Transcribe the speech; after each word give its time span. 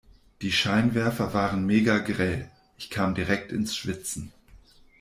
Die 0.41 0.51
Scheinwerfer 0.51 1.35
waren 1.35 1.67
megagrell. 1.67 2.49
Ich 2.75 2.89
kam 2.89 3.13
direkt 3.13 3.51
ins 3.51 3.75
Schwitzen. 3.75 4.31